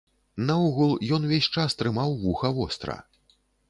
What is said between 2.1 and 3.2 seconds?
вуха востра.